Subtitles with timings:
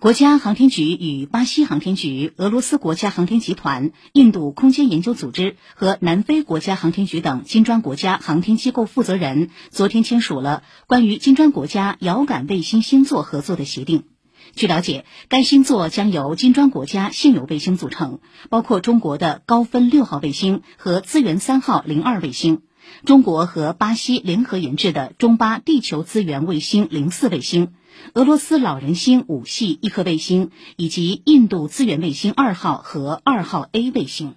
[0.00, 14.04] 国家航天局与巴西航天局、俄罗斯国家航天集团、印度空间研究组织和南非国家航天局等金砖国家航天机构负责人昨天签署了关于金砖国家遥感卫星星座合作的协定。
[14.54, 18.20] 据了解，该星座将由金砖国家现有卫星组成，
[18.50, 22.62] 包括中国的高分六号卫星和资源三号零二卫星，
[23.04, 27.72] 中国和巴西联合研制的中巴地球资源卫星零四卫星。
[28.14, 34.36] 俄罗斯老人星五系一颗卫星，以及印度资源卫星二号和二号 A 卫星。